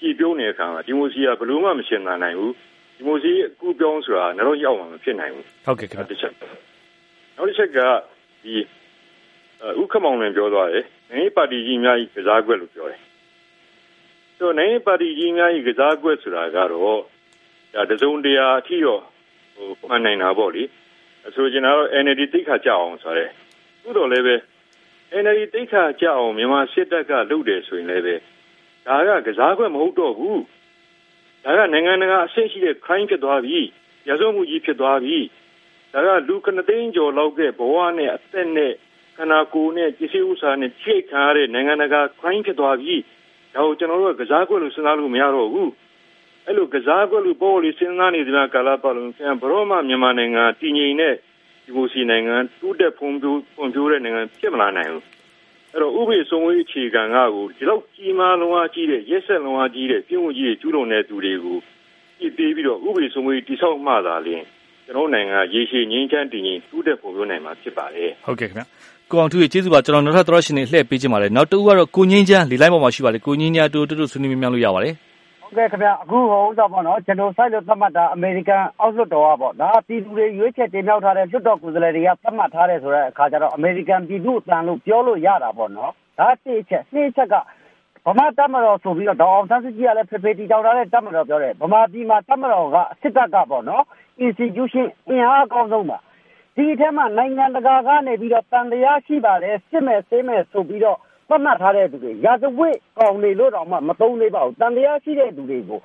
[0.00, 2.52] ကြည်ပြုံးနေတဲ့အခါမှာဒီမိုစီကဘယ်လို့မှမရှင်းတာနိုင်ဘူး
[2.96, 6.32] ဒီမိုစီအကူပြောင်းဆိုတာတော့ရောက်မှာမဖြစ်နိုင်ဘူးဟုတ်ကဲ့ခင်ဗျတစ်ချက်
[7.36, 7.78] နောက်တစ်ချက်က
[8.44, 8.54] ဒီ
[9.80, 13.00] ဥက္ကမောင်လည်းပြောသွားတယ်နိုင်ငံပါတီကြီးများကြီးကစားကွက်လို့ပြောတယ်
[14.38, 17.00] ဆိုနိုင်ငံပါတီကြီးများကြီးကစားကွက်ဆိုတာကတော့
[17.74, 19.02] ဒါတစုံတရာအထီတော့
[19.54, 20.62] ဟိုမှန်နိုင်တာပေါ့လေ
[21.34, 23.26] ဆိုချင်တာတော့ NLD တိတ်ခါကြအောင်ဆိုရဲ
[23.82, 24.36] သို့တော်လည်းပဲ
[25.22, 28.14] NLD တိတ်ခါကြအောင်မြန်မာစစ်တပ်ကလုပ်တယ်ဆိုရင်လည်းပဲ
[28.86, 30.42] ဒါကကစားကွက်မဟုတ်တော့ဘူး
[31.44, 33.58] ဒါကနိုင်ငံတကာအဆင့်ရှိတဲ့ crime ဖြစ်သွားပြီ
[34.08, 35.16] ရစမှုကြီးဖြစ်သွားပြီ
[35.92, 38.72] ဒါကလူကနသိန်းကျော်လောက်ကဘဝနဲ့အသက်နဲ့
[39.16, 42.94] ခန္ဓာကိုယ်နဲ့ပစ္စည်းဥစ္စာနဲ့ချိတ်ခံရတဲ့နိုင်ငံတကာ crime ဖြစ်သွားပြီ
[43.54, 45.70] ဒါကိုကျွန်တော်တို့ကစားကွက်လို့စဉ်းစားလို့မရတော့ဘူး
[46.44, 51.14] အဲ့လိုကစားကွက်လို့ပေါ်လို့စဉ်းစားနေတဲ့ကာလပတ်လုံးပြန်ဘရောမှမြန်မာနိုင်ငံတည်ငြိမ်တဲ့
[51.64, 55.15] ဒီမိုစီနိုင်ငံတူးတက်ဖွံ့ဖြိုးဖွံ့ဖြိုးတဲ့နိုင်ငံဖြစ်မလာနိုင်ဘူး
[55.76, 61.56] အဲ့တော့ဥပဒေစိုးမိုးရေးအခြေခံကကိုဒီလောက်ကြီးမားလုံးဝကြီးတဲ့ရက်ဆက်လုံးဝကြီးတဲ့ပြည်ဝင်ကြီးကျူးလွန်တဲ့သူတွေကို
[62.18, 64.44] ပြစ်ပေးပြီးတော့ဥပဒေစိုးမိုးရေးတိဆောက်မှသာလျှင်
[64.86, 68.62] ကျွန်တော်နိုင်ငံရေရှည်ငြိမ်းချမ်းတည်ငြိမ်တူးတက်ဖွံ့ဖြိုးနိုင်မှာဖြစ်ပါတယ်ဟုတ်ကဲ့ခင်ဗျ
[69.10, 74.94] ကိုအောင်ထူးရေကျေးဇူးပါကျွန်တော်နောက်ထပ်သရရှင်တွေလှည့်ပေးခြင်းပါတယ်နောက်တူကတော့ကိုငင်းချမ်းလေလိုက်ပေါ်မှာရှိပါတယ်ကိုငင်းချမ်းတူတူဆွေးနွေးမြှောက်လို့ရပါတယ်
[75.46, 87.34] ဟဟုတ်ကဲ့ခင်ဗျအခုဟိုဥစ္စာပေါ့နော်ကျွန်တော်ဆိုင်လို့သတ်မှတ်တာအမေရိကန်အောက်လွှတ်တော်ကပေါ့ဒါပြည်သူတွေရွေးချယ်တင်မြှောက်ထားတဲ့လွှတ်တော်ကိုယ်စားလှယ်တွေကသတ်မှတ်ထားတယ်ဆိုတဲ့အခါကျတော့အမေရိကန်ပြည်သူ့အတန်လို့ပြောလို့ရတာပေါ့နော်ဒါတစ်ချက်နှစ်ချက်က
[88.06, 93.84] ဗမာတမတော်ဆိုပြီးတော့ဒေါအောင်ဆန်းစုကြည်ကလည်းဖေဖေတီကြောင်ထားတဲ့တမတော်ပြောတယ်ဗမာပြည်မှာတမတော်ကစစ်တပ်ကပေါ့နော်
[94.26, 95.98] institution အင်အားအကောင်းဆုံးပါ
[96.56, 100.98] ဒီအထက်မှာနိုင်ငံတကာကနေပြီးတော့တန်တရားရှိပါတယ်စစ်မဲ့ဆေးမဲ့ဆိုပြီးတော့
[101.28, 105.80] သတ်မှတ်ထားတဲ့သူတွေရာဇဝတ်ကောင်တွေလို့တော့မှမသုံးသေးပါဘူးတန်တရားရှိတဲ့သူတွေကို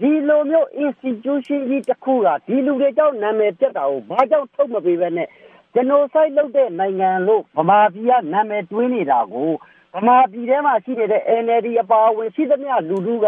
[0.00, 5.28] ဒီလိုမျိုး institution ကြီးတစ်ခုကဒီလူတွေကြောင့်နာမည်ပြတ်တာကိုဘာကြောင့်ထုတ်မပေးဘဲနဲ့
[5.74, 9.50] genocide လုပ်တဲ့နိုင်ငံလို့ဗမာပြည်ကနာမည်တွင်းနေတာကို
[9.94, 13.26] ဗမာပြည်ထဲမှာရှိနေတဲ့ NLD အပါအဝင်ရှိသမျှလူလူက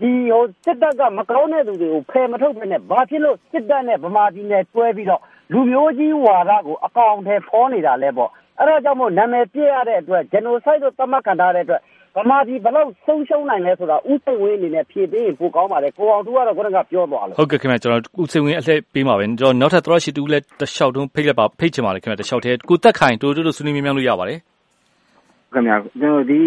[0.00, 5.22] ဒီဟိုစစ်တပ်ကမကောင်းတဲ့သူတွေကိုဖယ်မထုတ်ဘဲနဲ့ဘာဖြစ်လို့စစ်တပ်နဲ့ဗမာပြည်နဲ့တွဲပြီးတော့
[5.52, 11.82] လူမျိုးကြီးဝါဒကိုအကောင်အထည်ဖော်နေတာလဲပေါ့ အဲဒါကြောင့်မို့နာမည်ပြည့်ရတဲ့အတွက် genocide လို့သတ်မှတ်ခံထားတဲ့အတွက်
[12.16, 24.38] ဗမာပြည်ဘယ်လောက်ဆုံးရှုံးနိုင်လဲဆိုတာဥစိတ်ဝင်းအနေနဲ့ဖြည့်ပေးရင်ပိုကောင်းပါတယ်ကိုအောင်သူကတော့ခုနကပြောသွားလို့ဟုတ်ကဲ့ခင်ဗျကျွန်တော်ဥစိတ်ဝင်းအလှည့်ပေးပါပဲကျွန်တော်နောက်ထပ်သရရှိတူလည်းတလျှောက်တုံးဖိတ်လက်ပါဖိတ်ချင်ပါလေခင်ဗျတလျှောက်တည်းကိုတက်ခိုင်တိုးတိုးတို့ဆွေးနွေးမြန်းလို့ရပါတယ်
[25.52, 26.40] ခင်ဗျကျွန်တော်ဒီ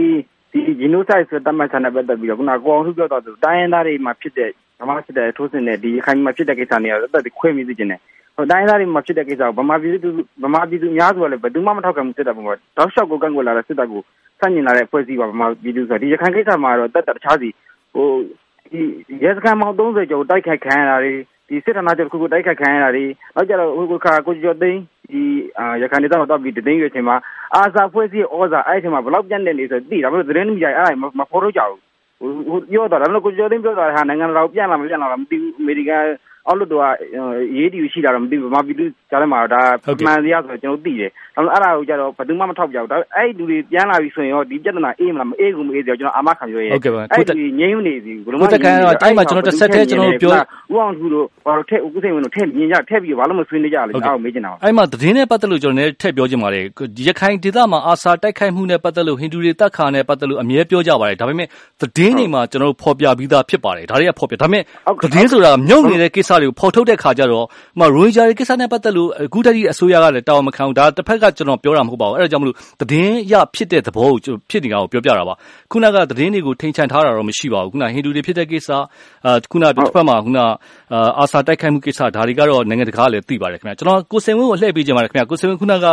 [0.51, 10.09] ဒီ genocide ဆိုတတ်မှတ်ချက်နဲ့ပတ်သက်ပြီးတော့ခုနကိုအောင်သူပြောတော့တိုင်းရင်းသားတွေမှာဖြစ်တဲ့ဗမာစစ်တဲ့ထိုးစစ်နဲ့ဒီခိုင်မှာဖြစ်တဲ့ကိစ္စတွေကတော့တက်ခွဲမိသိကျင်တယ်ဟို တိုင်းသားတွေမှာဖြစ်တဲ့ကိစ္စကိုဗမာပြည်သူ
[10.43, 14.01] ဗမာပြည်သူအများစုကလည်းဘယ်သူမှမထောက်ခံဘူးစစ်တပ်ပေါ်မှာတောက်လျှောက်ကိုကန့်ကွက်လာတဲ့စစ်တပ်ကို
[14.39, 17.49] စန့်ကျင်လာတဲ့ဖွဲ့စည်းပါဗမာပြည်သူဆိုဒီရခိုင်ကိစ္စမှာတော့တက်တက်တခြားစီ
[17.93, 18.07] ဟို
[18.71, 18.81] ဒီ
[19.23, 21.13] ရဲစခန်းပေါင်း30ကျော်တိုက်ခိုက်ခံရတာတွေ
[21.49, 25.21] ဒီစစ်ဌာနချုပ်ခုခုတိုက်ခိုက်ခံရတာတွေနောက်ကြတော့ဟိုကကိုကျော်သိန်းဒီ
[25.81, 27.15] ရခိုင်ဒေသမှာတော့ပြီးတင်းရွေးချိန်မှာ
[27.55, 31.61] အာဇာဖွဲ့စည်းဩဇာအဲ့ဒီချိန်မှာဘလောက်ပြန့်နေနေဆိုသိတာဘယ်လိုသတင်းမီဒီယာအဲ့ဒါမဖော်လို့ကြ
[32.21, 36.03] ဘူးဟိုပြောတာဒါပေမဲ့ကိုကျော်သိန်းပြောတာဟာနိုင်ငံတော်ပြန်လာမပြန်လာမသိဘူးအမေရိကန်
[36.47, 36.85] အောက်လွှတ်တော်က
[37.57, 39.61] ရေးတီရှိတာတော့မသိဘူးဗမာပြည်သူကြားထဲမှာတော့ဒါ
[40.05, 50.31] မှန်တရားဆိုတော့ကျွန်တော်သိတယ်ဒါပေမဲ့အဲ့ဒါကိုကြတော့ဘယ်သူမှမထောက်ပြဘူးဒါအဲ့ဒီလူတွေပြန်လာပြီဆိုရင်ရောဒီပြဿနာအေးမလားမအေးဘူးမအေးဆိုတော့ကျွန်တော်အာမခံပြောရဲဟုတ်ကဲ့ပါအဲ့ဒီငြိမ်းနေစီဘယ်လိုမှကိုတကန်တော့အဲ့မှာကျွန်တော်တစ်ဆက်တည်းကျွန်တော်ပြော
[50.71, 56.65] ဦးအောင်သူတို့ဘာလို့ထက်ဦးစိန်ဝင်တို့ထက်မြင်ကြထက်ပြီးဘာလို့မဆွေးနေကြလဲအောက်မေးချင်တာအဲ့မှာသတင်းနဲ့ပတ်သက်လို့ကျွန်တော်လည်းထည့်ပြောချင်ပါတယ်
[57.07, 61.47] ရခိုင်ဒေသမှာအာဆာတိုက်ခိုက်မှုနဲ့ပတ်သက်လို့ဟိန္ဒူတွေတပ်ခါနဲ့ပတ်သက်လို့အမြဲပြောကြပါတယ်ဒါပေမဲ့
[61.81, 64.63] သတင်းတွေမှာကျွန်တော်တို့ဖော်ပြပြီးသားဖြစ်ပါတယ်ဒါတွေကဖော်ပြဒါပေမဲ့
[65.03, 67.45] သတင်းဆိုတာမြုပ်နေတဲ့ကိစ္စတွေကို ဖော်ထုတ်တဲ့ခါကျတော့
[67.79, 74.19] ဟိုရိုဟင်ဂျာတွေကိစ္စနဲ့ ပတ်သက်လို့ အခုတည်းအစိုးရကလည်းတာဝန်မခံဘူး ဒါတစ်ဖက်က ကျွန်တော်ပြောတာ မဟုတ်ပါဘူး အဲ့ဒါကြောင့်မလို့ သတင်းရဖြစ်တဲ့သဘောကို
[74.49, 75.33] ဖြစ်နေတာကို ပြောပြတာပါ
[75.71, 78.69] ခုနက သတင်းတွေကို ထိန်ချန်ထားတာတော့ မရှိပါဘူးခုနဟိန္ဒူတွေဖြစ်တဲ့ကိစ္စ
[79.25, 80.39] အာခုနတစ်ဖက်မှာခုန
[81.19, 85.87] အာဆာတိုက်ခိုက်မှုကိစ္စ ဒါတွေကတော့ နိုင်ငံတကာလည်း သိပါတယ်ခင်ဗျာကျွန်တော် ကိုစင်ဝင်းကို လှည့်ပေးကြပါမယ်ခင်ဗျာကိုစင်ဝင်းခုနက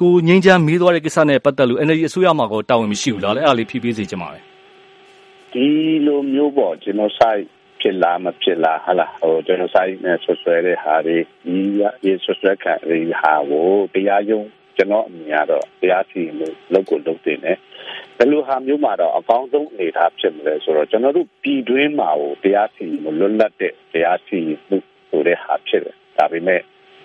[0.00, 4.42] ကိုငင်းချမ်းမေးသွားတဲ့ ကိစ္စနဲ့ ပတ်သက်လို့ NLD အစိုးရမှာကိုတာဝန်မရှိဘူးလား အဲ့ဒါလေး ဖြည့်ပေးစေချင်ပါတယ်
[5.52, 5.66] ဒီ
[6.06, 7.40] လိုမျိုးပေါ့ကျွန်တော်ဆိုင်
[7.80, 11.56] ဖြစ်လားမဖြစ်လားဟာလားဟိုကျွန်တော်ဆိုင်နဲ့ဆွဆွဲတဲ့ဟာတွေဒီ
[12.02, 17.58] ဒီဆွဆွဲခံဒီဟာကိုတရားရုံးကျွန်တော်အမြင်ကတော့တရားစီရင်လို့လုပ်ကိုလုပ်တင်တယ်
[18.16, 24.76] ဘယ်လိုဟာမျိုးမှာတော့အကောင်းဆုံးအနေထားဖြစ်မလဲဆိုတော့ကျွန်တော်တို့ပြည်တွင်းမှာကိုတရားစီရင်လို့လွတ်လပ်တဲ့တရားစီရင်မှု
[25.10, 26.60] ဆိုတဲ့ဟာဖြစ်တယ်ဒါပေမဲ့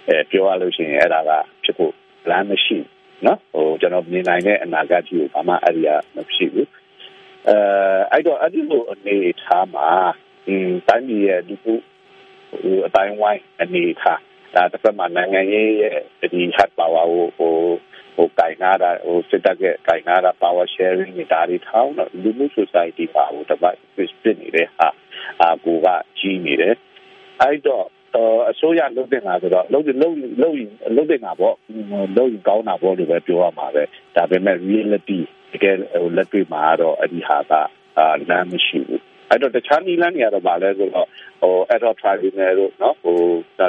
[0.08, 1.32] အဲပြောရလို့ရှိရင်အဲ့ဒါက
[1.64, 1.94] ဖြစ်ဖို့
[2.30, 2.78] လမ်းမရှိ
[3.26, 6.70] နော်ဟိုကျွန်တော်မြင်နိုင်တဲ့အနာဂတ်ကြီးကိုဘာမှအဲ့ဒီကမရှိဘူး
[7.48, 7.58] အဲ
[8.12, 10.25] အဲ့တော့အဲ့ဒီလိုအနေထားမှာဒီ
[10.88, 11.74] တိုင်းပြည်ရဲ့ဒီခု
[12.88, 14.20] အတိုင်းဝိုင်းအနေထား
[14.56, 15.98] ဒါတစ်ဖက်မှာနိုင်ငံရေးရဲ့
[16.34, 17.54] ဒီ hard power ကိုဟို
[18.16, 24.88] ဟိုကင်နာတာဟိုစစ်တပ်ကကင်နာတာ power sharing တွေဒါတွေထောင်းတော့လူမှု society ပါဟိုတပတ် fit နေတဲ့ဟာ
[25.42, 25.88] အာကိုက
[26.20, 26.76] ကြီးနေတယ်
[27.42, 27.86] အဲ့တော့
[28.50, 30.56] အစိုးရလုပ်တင်တာဆိုတော့လုပ်လုပ်လုပ်
[30.96, 31.56] လုပ်တင်တာပေါ့
[32.18, 33.84] လုပ်ရင်ကောင်းတာပေါ့လို့ပဲပြောရမှာပဲ
[34.16, 35.20] ဒါပေမဲ့ reality
[35.52, 37.54] တကယ်ဟိုလက်တွေ့မှာတော့အဲ့ဒီဟာက
[37.98, 41.08] အာလမ်းမရှိဘူး အဲ့တော့တခြားနီလန်းတွေကတော့ဗာလဲဆိုတော့
[41.42, 43.20] ဟို adult tribunal တို့နော်ဟို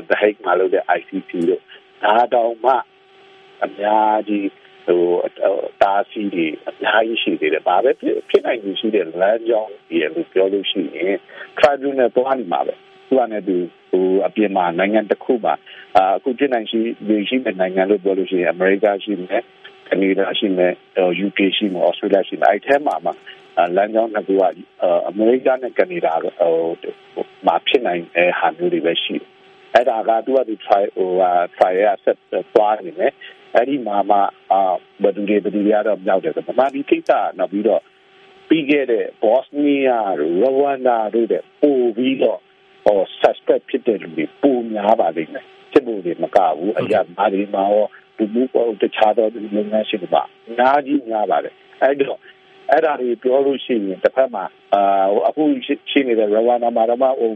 [0.08, 1.62] the Hague မှာလုပ်တဲ့ ICC တို့
[2.04, 2.72] ဒါတောင်မှ
[3.64, 4.48] အများကြီး
[4.86, 5.02] ဟို
[5.82, 11.14] တာစီတွေအများကြီးရှိသေးတယ်။ဘာပဲဖြစ်ဖြစ်နိုင်လို့ရှိတဲ့လမ်းကြောင်းဒီလိုပြောလို့ရှိရင်
[11.58, 12.74] tribunal သွားနေမှာပဲ။
[13.08, 13.56] သူကလည်းသူ
[13.90, 15.54] ဟိုအပြင်မှာနိုင်ငံတစ်ခုမှာ
[15.96, 16.80] အခုဖြစ်နိုင်ရှိ
[17.28, 19.42] ရှိတဲ့နိုင်ငံလို့ပြောလို့ရှိရင်အမေရိကရှိမယ်။
[19.88, 20.72] ကနေဒါရှိမယ်။
[21.26, 23.14] UK ရှိမယ်။ Australia ရှိမယ်။အဲ့ထဲမှာမှာ
[23.76, 24.42] လမ်းကြောင်းနှစ်ခုက
[25.08, 26.54] အမေရိကနဲ့ကနေဒါဟို
[27.46, 29.28] မှာဖြစ်နိုင်တဲ့ဟာမျိုးတွေပဲရှိတယ်။
[29.74, 31.10] အဲ့ဒါကသူကသူ try ဟို
[31.56, 32.18] try ရဆက်
[32.54, 33.12] သွားနေတယ်။
[33.54, 34.18] အဲ့ဒီမှာမှ
[34.52, 34.60] အာ
[35.02, 37.82] ဘယ်သူတွေဘယ်သူတွေကတော့မြောက်တယ်ဆိုတော့ဒီကိစ္စနောက်ပြီးတော့
[38.48, 42.40] ပြီးခဲ့တဲ့ Bosnia တို့ Rwanda တို့တဲ့ပို့ပြီးတော့
[42.84, 52.22] ဟော suspect ဖြစ်တဲ့လူတွေပိုများပါလိမ့်မယ်။စစ်မှုတွေမကဘူးအရာမာတွေမှာရော ဒီမှုပေါ်တခြားသောလုပ်ငန်းရှင်တွေပါအများကြီးများပါတယ်။အဲ့တော့ဒ
[52.70, 55.42] အဲ့ဒါတွေပြောလို့ရှိရင်တစ်ဖက်မှာအာအခု
[55.90, 57.30] ရှိနေတဲ့ရဝါနာမှာတော့ဟို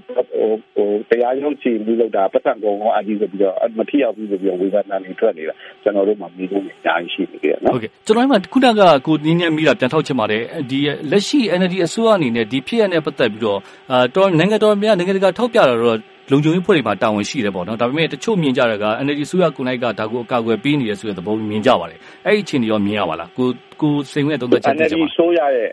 [0.74, 10.78] ဟိုတရားရုံးချီပြီးလောက်တာပတ်သက်ကုန်အောင်အကြီးဆိုပြီးတော့မထီရောက်ဘူးဆိုပြီးဝေဖန်တာတွေထွက်နေတာကျွန်တော်တို့မှမိလို့အများကြီးရှိနေကြနော်ဟုတ်ကဲ့ကျွန်တော်မှခုနကကိုနင်းနေမိတာပြန်ထောက်ချင်ပါတယ်ဒီ
[11.10, 13.58] လက်ရှိ NLD အစိုးရအနေနဲ့ဒီဖြစ်ရတဲ့ပတ်သက်ပြီးတော့
[13.92, 15.98] အာတော်နိုင်ငံတော်များနိုင်ငံတကာထောက်ပြတာတော့
[16.30, 23.48] လုံခြုံရေးဖွဲ့တွေမှာ တာဝန်ရှိတယ်ပေါ့နော် ဒါပေမဲ့ တချို့မြင်ကြတာက NLD ဆိုရကိုနိုင်က ဒါကို အကာအကွယ်ပေးနေတယ်ဆိုတဲ့သဘော မြင်ကြပါတယ် အဲ့ဒီအခြေအနေရော မြင်ရပါလားကို
[23.80, 25.70] ကိုစိန်ဝဲသုံးသက်ချက်ပြချင်ပါ NLD ဆိုရရဲ့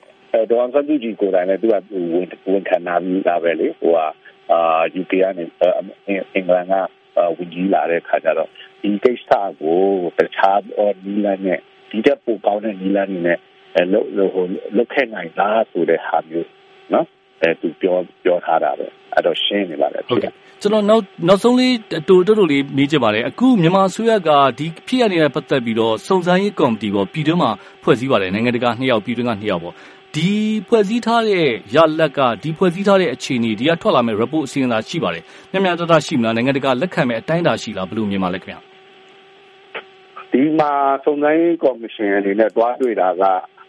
[0.52, 1.84] ဒေါ်အောင်ဆန်းစုကြည်ကိုယ်တိုင်လည်း သူကဝန်
[2.52, 3.98] ဝန်ခံနာပြီးသားပဲလေဟိုက
[4.52, 4.60] အာ
[5.02, 5.44] UK ကနေ
[6.34, 6.74] အင်္ဂလန်က
[7.38, 8.50] ဝင်ကြီးလာတဲ့ခါကျတော့
[8.82, 9.80] ဒီကိစ္စကို
[10.18, 10.60] တခြား
[11.06, 13.40] နီလန်နဲ့ ဒီတက်ပိုကောင်းတဲ့နီလန်နဲ့
[13.92, 16.50] လောက်လောက်လောက်ခဲ့နိုင်လားဆိုတဲ့ဟာမျိုး
[16.94, 17.06] နော်
[17.42, 21.74] အဲသူပြောပြောထားတာပဲအဲ့တော့ရှင်းနေပါလေဟုတ်ကဲ့ကျွန်တော်နောက်နောက်ဆုံးလေး
[22.08, 27.52] တူတူတူလေးမေးချင်ပါတယ်အခုမြန်မာဆွေးရကဒီဖြစ်ရနေတဲ့ပတ်သက်ပြီးတော့စုံစမ်းရေးကော်မတီပေါ့ပြည်တွင်းမှာ
[27.84, 29.74] ဖွဲ့စည်းပါတယ်နိုင်ငံတကာနှစ်ယောက်ပြည်တွင်းကနှစ်ယောက်ပေါ့
[30.16, 30.32] ဒီ
[30.68, 38.60] ဖွဲ့စည်းထားတဲ့ရလက်ကဒီဖွဲ့စည်းထားတဲ့အခြေအနေဒီကထွက်လာမဲ့ report အစီရင်ခံစာရှိပါတယ်။မျှမျှတတရှိမလားနိုင်ငံတကာလက်ခံမဲ့အတိုင်းအတာရှိလားဘယ်လိုမြင်ပါလဲခင်ဗျာ။
[40.32, 40.72] ဒီမှာ
[41.04, 43.24] စုံစမ်းရေးကော်မရှင်အနေနဲ့တွားတွေ့တာက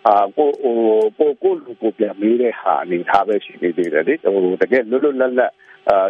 [0.09, 0.77] အာကိုဟို
[1.18, 5.53] ပိုကိုလူကိုပြန်မေးတဲ့ဟာအနေထားပဲရှိနေသေးတယ်လေဟိုတကယ်လွတ်လွတ်လပ်လပ်
[5.88, 6.07] အာ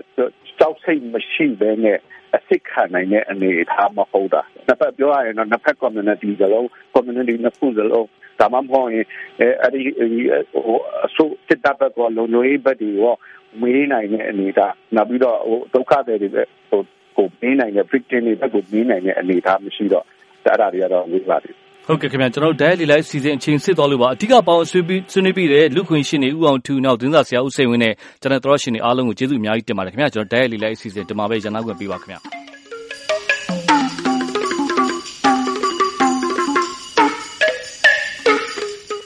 [0.58, 1.98] ကြောက်စိတ်မရှိဘဲနဲ့
[2.34, 8.08] အစ်စ်ခံနိုင်တဲ့အနေအထားမဟုတ်တာနှစ်ဖက်ပြောရရင်တော့နှစ်ဖက် community စလုံး community နှစ်ခုစလုံး
[8.40, 9.06] ဒါမှမဟုတ်ရင်
[9.62, 9.82] အဲ့ဒီ
[10.52, 13.14] ဟိုအစိုးစစ်တပ်ဘက်ကလုံခြုံရေးဘက်တွေရော
[13.61, 16.28] မေးနိုင်တဲ့အနေအထားနောက်ပြီးတော့ဟိုဒုက္ခတွေတွေ
[16.70, 16.82] ဟို
[17.16, 20.06] ကိုမေးနိုင်တဲ့ victim တွေဘက်ကိုမေးနိုင်တဲ့အနေအထားမရှိတော့
[20.44, 21.56] အဲ့ဒါတွေကတော့ဝေးပါတယ်
[21.90, 32.47] ဟုတ်ကဲ့ခင်ဗျာကျွန်တော်တို့ dial လေးလိုက်စီစဉ်အချိန်စစ်သွားလို့ပါအဓိကပေါင်းဆွေးပြီးဆွေးနွေးပြီးတဲ့လူခွင့်ရှင်နေဦးအောင်ထူနောက်သတင်းစာဆရာဦးစိန်ဝင်းနဲ့ကျွန်တော်တို့ရှင်နေအားလုံးကိုကျေးဇူးအများကြီးတင်ပါတယ်ခင်ဗျာကျွန်တော် dial လေးလိုက်စီစဉ်ဒီမှာပဲရန်နာခွင့်ပေးပါခင်ဗျာ